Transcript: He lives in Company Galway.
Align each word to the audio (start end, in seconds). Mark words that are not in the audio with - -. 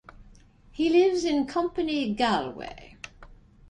He 0.71 0.89
lives 0.89 1.25
in 1.25 1.45
Company 1.45 2.11
Galway. 2.15 2.95